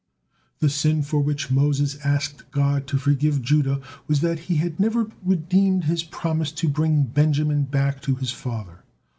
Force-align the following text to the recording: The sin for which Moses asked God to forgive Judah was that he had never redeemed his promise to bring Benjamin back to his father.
The 0.61 0.69
sin 0.71 1.03
for 1.03 1.19
which 1.21 1.51
Moses 1.51 2.03
asked 2.03 2.49
God 2.49 2.87
to 2.87 2.97
forgive 2.97 3.43
Judah 3.43 3.79
was 4.07 4.21
that 4.21 4.39
he 4.49 4.55
had 4.55 4.79
never 4.79 5.11
redeemed 5.23 5.83
his 5.83 6.01
promise 6.03 6.51
to 6.53 6.67
bring 6.67 7.03
Benjamin 7.03 7.65
back 7.65 8.01
to 8.01 8.15
his 8.15 8.31
father. 8.31 8.83